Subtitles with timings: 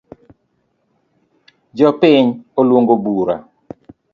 [1.77, 2.27] Jopiny
[2.59, 3.35] oluongo bura